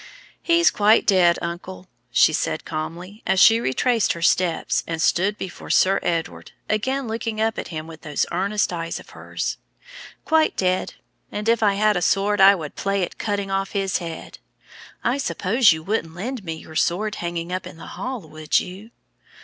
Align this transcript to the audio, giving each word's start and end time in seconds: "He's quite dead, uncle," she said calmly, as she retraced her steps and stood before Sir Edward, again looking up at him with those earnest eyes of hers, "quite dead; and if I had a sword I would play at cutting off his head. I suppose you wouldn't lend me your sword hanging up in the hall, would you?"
"He's 0.41 0.71
quite 0.71 1.05
dead, 1.05 1.37
uncle," 1.43 1.87
she 2.11 2.33
said 2.33 2.65
calmly, 2.65 3.21
as 3.27 3.39
she 3.39 3.59
retraced 3.59 4.13
her 4.13 4.21
steps 4.23 4.83
and 4.87 4.99
stood 4.99 5.37
before 5.37 5.69
Sir 5.69 5.99
Edward, 6.01 6.53
again 6.67 7.07
looking 7.07 7.39
up 7.39 7.59
at 7.59 7.67
him 7.67 7.85
with 7.85 8.01
those 8.01 8.25
earnest 8.31 8.73
eyes 8.73 8.99
of 8.99 9.11
hers, 9.11 9.59
"quite 10.25 10.57
dead; 10.57 10.95
and 11.31 11.47
if 11.47 11.61
I 11.61 11.75
had 11.75 11.95
a 11.95 12.01
sword 12.01 12.41
I 12.41 12.55
would 12.55 12.75
play 12.75 13.03
at 13.05 13.19
cutting 13.19 13.51
off 13.51 13.73
his 13.73 13.99
head. 13.99 14.39
I 15.03 15.19
suppose 15.19 15.71
you 15.71 15.83
wouldn't 15.83 16.15
lend 16.15 16.43
me 16.43 16.53
your 16.55 16.75
sword 16.75 17.13
hanging 17.17 17.53
up 17.53 17.67
in 17.67 17.77
the 17.77 17.85
hall, 17.85 18.21
would 18.21 18.59
you?" 18.59 18.89